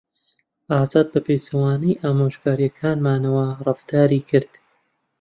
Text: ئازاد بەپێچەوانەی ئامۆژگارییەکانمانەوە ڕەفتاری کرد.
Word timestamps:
ئازاد 0.71 1.07
بەپێچەوانەی 1.13 1.99
ئامۆژگارییەکانمانەوە 2.03 3.45
ڕەفتاری 3.65 4.21
کرد. 4.29 4.51